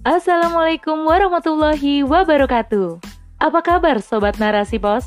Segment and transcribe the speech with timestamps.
[0.00, 3.04] Assalamualaikum warahmatullahi wabarakatuh.
[3.36, 5.04] Apa kabar Sobat Narasi Pos?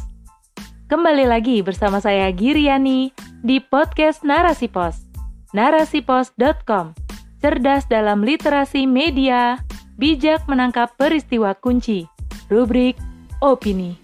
[0.85, 3.09] Kembali lagi bersama saya Giriani
[3.41, 5.01] di podcast Narasi Pos.
[5.49, 6.93] Narasipos.com
[7.41, 9.65] Cerdas dalam literasi media,
[9.97, 12.05] bijak menangkap peristiwa kunci.
[12.53, 12.93] Rubrik
[13.41, 13.97] Opini.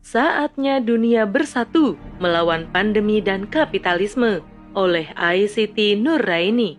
[0.00, 4.40] Saatnya dunia bersatu melawan pandemi dan kapitalisme
[4.74, 6.78] oleh ICT Nuraini.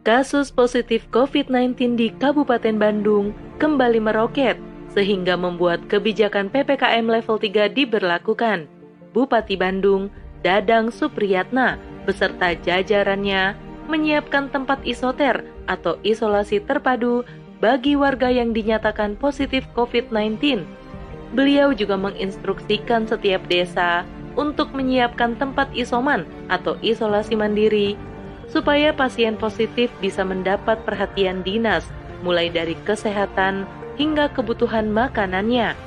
[0.00, 4.56] Kasus positif COVID-19 di Kabupaten Bandung kembali meroket
[4.90, 8.66] sehingga membuat kebijakan PPKM level 3 diberlakukan.
[9.12, 10.08] Bupati Bandung,
[10.40, 11.76] Dadang Supriyatna,
[12.08, 13.54] beserta jajarannya
[13.90, 17.26] menyiapkan tempat isoter atau isolasi terpadu
[17.60, 20.64] bagi warga yang dinyatakan positif COVID-19.
[21.36, 24.02] Beliau juga menginstruksikan setiap desa
[24.38, 27.98] untuk menyiapkan tempat isoman atau isolasi mandiri
[28.50, 31.86] supaya pasien positif bisa mendapat perhatian dinas
[32.26, 33.64] mulai dari kesehatan
[33.94, 35.78] hingga kebutuhan makanannya.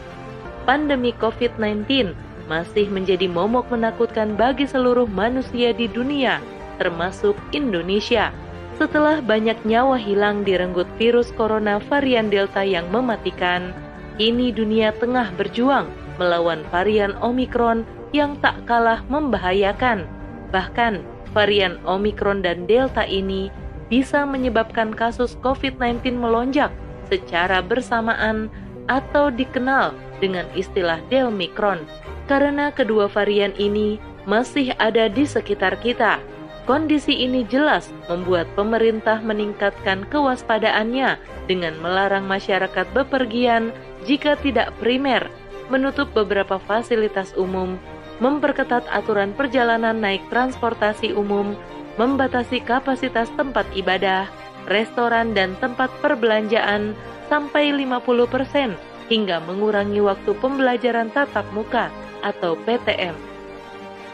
[0.64, 2.16] Pandemi COVID-19
[2.48, 6.40] masih menjadi momok menakutkan bagi seluruh manusia di dunia,
[6.80, 8.32] termasuk Indonesia.
[8.80, 13.76] Setelah banyak nyawa hilang direnggut virus corona varian Delta yang mematikan,
[14.18, 20.06] kini dunia tengah berjuang melawan varian Omikron yang tak kalah membahayakan.
[20.54, 21.02] Bahkan,
[21.34, 23.50] varian Omikron dan Delta ini
[23.90, 26.72] bisa menyebabkan kasus COVID-19 melonjak
[27.10, 28.48] secara bersamaan
[28.88, 31.84] atau dikenal dengan istilah Delmikron.
[32.30, 36.24] Karena kedua varian ini masih ada di sekitar kita,
[36.64, 41.20] kondisi ini jelas membuat pemerintah meningkatkan kewaspadaannya
[41.52, 43.76] dengan melarang masyarakat bepergian
[44.08, 45.28] jika tidak primer,
[45.68, 47.76] menutup beberapa fasilitas umum,
[48.22, 51.58] memperketat aturan perjalanan naik transportasi umum,
[51.98, 54.30] membatasi kapasitas tempat ibadah,
[54.70, 56.94] restoran dan tempat perbelanjaan
[57.30, 58.76] sampai 50%
[59.10, 61.90] hingga mengurangi waktu pembelajaran tatap muka
[62.24, 63.16] atau PTM.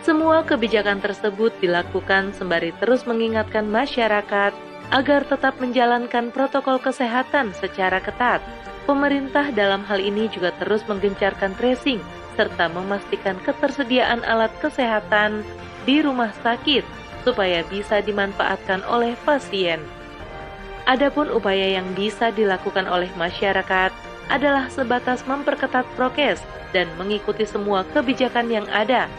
[0.01, 4.55] Semua kebijakan tersebut dilakukan sembari terus mengingatkan masyarakat
[4.89, 8.41] agar tetap menjalankan protokol kesehatan secara ketat.
[8.89, 12.01] Pemerintah dalam hal ini juga terus menggencarkan tracing
[12.39, 15.43] serta memastikan ketersediaan alat kesehatan
[15.83, 16.87] di rumah sakit
[17.27, 19.83] supaya bisa dimanfaatkan oleh pasien.
[20.87, 23.91] Adapun upaya yang bisa dilakukan oleh masyarakat
[24.31, 26.39] adalah sebatas memperketat prokes
[26.71, 29.11] dan mengikuti semua kebijakan yang ada.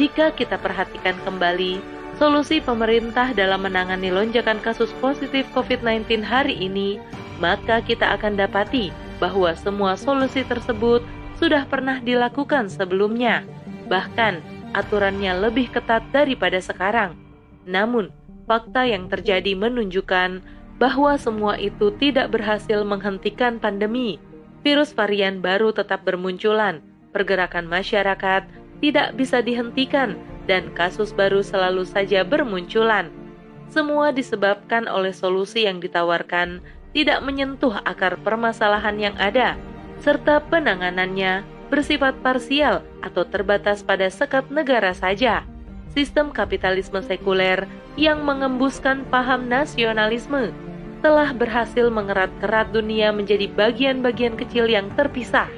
[0.00, 1.82] Jika kita perhatikan kembali,
[2.16, 6.96] solusi pemerintah dalam menangani lonjakan kasus positif COVID-19 hari ini,
[7.42, 11.04] maka kita akan dapati bahwa semua solusi tersebut
[11.40, 13.48] sudah pernah dilakukan sebelumnya.
[13.88, 14.44] Bahkan,
[14.76, 17.16] aturannya lebih ketat daripada sekarang.
[17.64, 18.12] Namun,
[18.44, 20.44] fakta yang terjadi menunjukkan
[20.76, 24.20] bahwa semua itu tidak berhasil menghentikan pandemi.
[24.60, 26.84] Virus varian baru tetap bermunculan,
[27.16, 28.44] pergerakan masyarakat
[28.84, 33.08] tidak bisa dihentikan, dan kasus baru selalu saja bermunculan.
[33.72, 36.60] Semua disebabkan oleh solusi yang ditawarkan
[36.92, 39.56] tidak menyentuh akar permasalahan yang ada
[40.00, 45.46] serta penanganannya bersifat parsial atau terbatas pada sekat negara saja.
[45.92, 50.50] Sistem kapitalisme sekuler yang mengembuskan paham nasionalisme
[51.00, 55.48] telah berhasil mengerat-kerat dunia menjadi bagian-bagian kecil yang terpisah.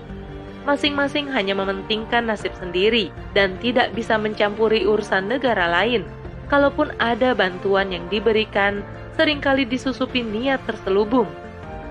[0.63, 6.07] Masing-masing hanya mementingkan nasib sendiri dan tidak bisa mencampuri urusan negara lain.
[6.47, 8.87] Kalaupun ada bantuan yang diberikan,
[9.19, 11.27] sering kali disusupi niat terselubung.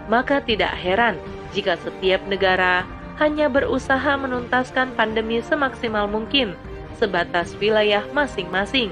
[0.09, 1.19] Maka tidak heran
[1.51, 2.87] jika setiap negara
[3.21, 6.57] hanya berusaha menuntaskan pandemi semaksimal mungkin
[6.97, 8.89] sebatas wilayah masing-masing,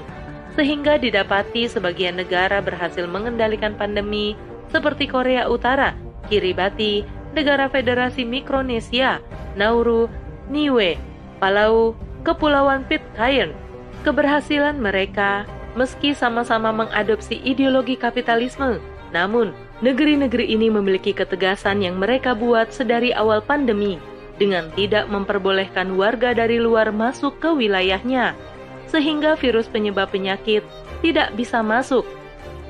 [0.54, 4.34] sehingga didapati sebagian negara berhasil mengendalikan pandemi
[4.70, 5.94] seperti Korea Utara,
[6.30, 7.02] Kiribati,
[7.34, 9.22] negara Federasi Mikronesia,
[9.54, 10.10] Nauru,
[10.50, 10.98] Niue,
[11.38, 11.94] Palau,
[12.26, 13.54] Kepulauan Pitcairn.
[14.02, 15.46] Keberhasilan mereka
[15.78, 18.82] meski sama-sama mengadopsi ideologi kapitalisme,
[19.14, 23.96] namun negeri-negeri ini memiliki ketegasan yang mereka buat sedari awal pandemi
[24.36, 28.32] dengan tidak memperbolehkan warga dari luar masuk ke wilayahnya,
[28.88, 30.64] sehingga virus penyebab penyakit
[31.04, 32.04] tidak bisa masuk.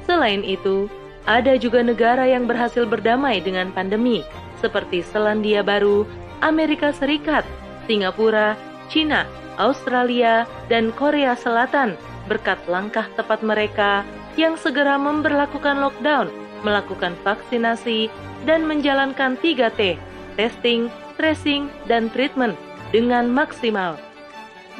[0.07, 0.91] Selain itu,
[1.27, 4.27] ada juga negara yang berhasil berdamai dengan pandemi,
[4.59, 6.07] seperti Selandia Baru,
[6.43, 7.47] Amerika Serikat,
[7.87, 8.59] Singapura,
[8.91, 9.27] China,
[9.59, 11.95] Australia, dan Korea Selatan
[12.27, 14.03] berkat langkah tepat mereka
[14.39, 16.31] yang segera memperlakukan lockdown
[16.63, 18.09] melakukan vaksinasi,
[18.49, 20.01] dan menjalankan 3T,
[20.37, 20.89] testing,
[21.21, 22.57] tracing, dan treatment
[22.91, 24.01] dengan maksimal.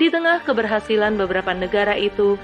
[0.01, 2.41] Di tengah keberhasilan beberapa negara itu,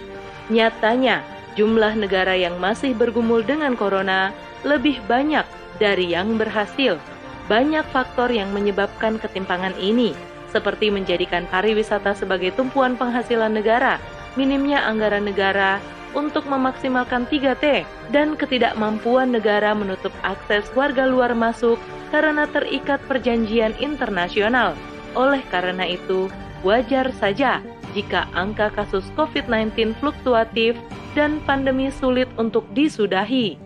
[0.52, 1.24] nyatanya
[1.56, 4.30] jumlah negara yang masih bergumul dengan corona
[4.62, 5.44] lebih banyak
[5.80, 7.00] dari yang berhasil.
[7.48, 10.12] Banyak faktor yang menyebabkan ketimpangan ini,
[10.50, 14.02] seperti menjadikan pariwisata sebagai tumpuan penghasilan negara,
[14.36, 15.80] minimnya anggaran negara
[16.16, 21.76] untuk memaksimalkan 3T, dan ketidakmampuan negara menutup akses warga luar masuk
[22.08, 24.72] karena terikat perjanjian internasional.
[25.12, 26.32] Oleh karena itu,
[26.64, 27.60] wajar saja
[27.92, 30.76] jika angka kasus COVID-19 fluktuatif
[31.12, 33.60] dan pandemi sulit untuk disudahi.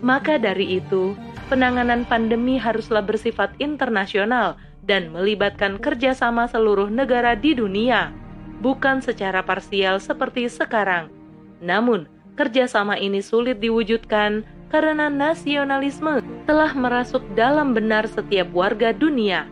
[0.00, 1.12] Maka dari itu,
[1.52, 8.12] penanganan pandemi haruslah bersifat internasional dan melibatkan kerjasama seluruh negara di dunia,
[8.64, 11.19] bukan secara parsial seperti sekarang.
[11.60, 19.44] Namun, kerjasama ini sulit diwujudkan karena nasionalisme telah merasuk dalam benar setiap warga dunia.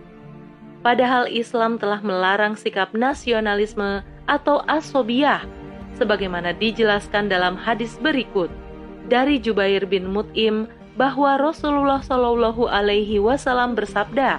[0.80, 4.00] Padahal Islam telah melarang sikap nasionalisme
[4.30, 5.42] atau asobiah
[5.98, 8.48] sebagaimana dijelaskan dalam hadis berikut
[9.10, 14.38] dari Jubair bin Mut'im bahwa Rasulullah Shallallahu alaihi wasallam bersabda,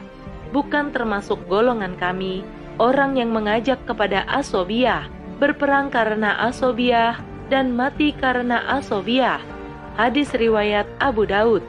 [0.55, 2.47] "Bukan termasuk golongan kami
[2.79, 5.11] orang yang mengajak kepada asobiah,
[5.43, 7.19] berperang karena asobiah
[7.49, 9.41] dan mati karena asobiah."
[9.99, 11.59] Hadis riwayat Abu Daud.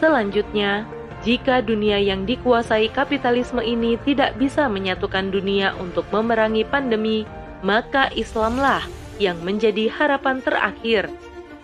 [0.00, 0.88] Selanjutnya,
[1.26, 7.28] jika dunia yang dikuasai kapitalisme ini tidak bisa menyatukan dunia untuk memerangi pandemi,
[7.60, 8.80] maka Islamlah
[9.20, 11.08] yang menjadi harapan terakhir.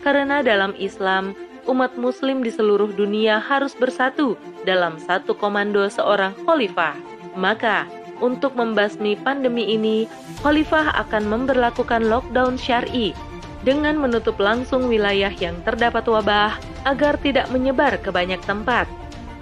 [0.05, 1.32] Karena dalam Islam,
[1.70, 4.35] umat muslim di seluruh dunia harus bersatu
[4.67, 6.99] dalam satu komando seorang khalifah.
[7.38, 7.87] Maka,
[8.19, 10.11] untuk membasmi pandemi ini,
[10.43, 13.17] khalifah akan memberlakukan lockdown syari
[13.62, 18.91] dengan menutup langsung wilayah yang terdapat wabah agar tidak menyebar ke banyak tempat.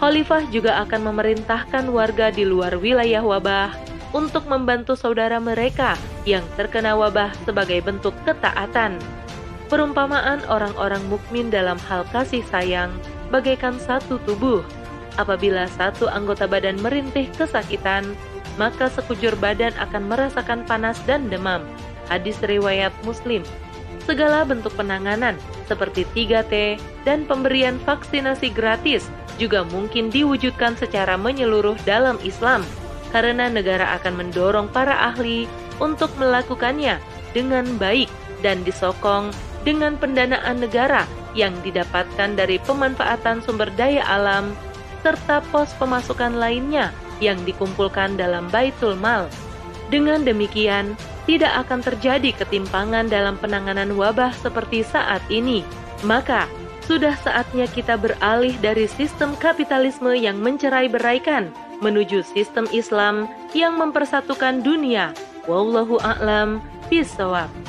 [0.01, 3.73] Khalifah juga akan memerintahkan warga di luar wilayah wabah
[4.17, 8.97] untuk membantu saudara mereka yang terkena wabah sebagai bentuk ketaatan.
[9.71, 12.91] Perumpamaan orang-orang mukmin dalam hal kasih sayang
[13.31, 14.65] bagaikan satu tubuh.
[15.15, 18.17] Apabila satu anggota badan merintih kesakitan,
[18.59, 21.63] maka sekujur badan akan merasakan panas dan demam.
[22.11, 23.47] Hadis riwayat Muslim.
[24.09, 25.37] Segala bentuk penanganan
[25.69, 29.07] seperti 3T dan pemberian vaksinasi gratis
[29.41, 32.61] juga mungkin diwujudkan secara menyeluruh dalam Islam
[33.11, 35.49] karena negara akan mendorong para ahli
[35.83, 37.01] untuk melakukannya
[37.33, 38.11] dengan baik
[38.45, 39.33] dan disokong
[39.65, 41.05] dengan pendanaan negara
[41.37, 44.53] yang didapatkan dari pemanfaatan sumber daya alam
[45.01, 49.29] serta pos pemasukan lainnya yang dikumpulkan dalam Baitul Mal.
[49.91, 50.95] Dengan demikian,
[51.27, 55.67] tidak akan terjadi ketimpangan dalam penanganan wabah seperti saat ini.
[56.07, 56.47] Maka,
[56.87, 61.51] sudah saatnya kita beralih dari sistem kapitalisme yang mencerai-beraikan
[61.83, 63.27] menuju sistem Islam
[63.57, 65.11] yang mempersatukan dunia.
[65.49, 67.60] Wallahu a'lam bishawab.